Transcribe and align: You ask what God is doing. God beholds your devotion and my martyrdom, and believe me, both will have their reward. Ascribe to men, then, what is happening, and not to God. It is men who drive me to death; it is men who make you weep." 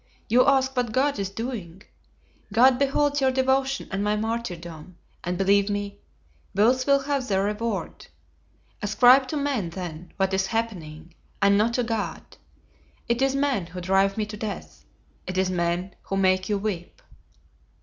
You 0.27 0.43
ask 0.47 0.75
what 0.75 0.93
God 0.93 1.19
is 1.19 1.29
doing. 1.29 1.83
God 2.51 2.79
beholds 2.79 3.21
your 3.21 3.29
devotion 3.29 3.87
and 3.91 4.03
my 4.03 4.15
martyrdom, 4.15 4.97
and 5.23 5.37
believe 5.37 5.69
me, 5.69 5.99
both 6.55 6.87
will 6.87 7.01
have 7.03 7.27
their 7.27 7.43
reward. 7.43 8.07
Ascribe 8.81 9.27
to 9.27 9.37
men, 9.37 9.69
then, 9.69 10.11
what 10.17 10.33
is 10.33 10.47
happening, 10.47 11.13
and 11.39 11.55
not 11.55 11.75
to 11.75 11.83
God. 11.83 12.37
It 13.07 13.21
is 13.21 13.35
men 13.35 13.67
who 13.67 13.79
drive 13.79 14.17
me 14.17 14.25
to 14.25 14.37
death; 14.37 14.85
it 15.27 15.37
is 15.37 15.51
men 15.51 15.93
who 16.05 16.17
make 16.17 16.49
you 16.49 16.57
weep." 16.57 16.99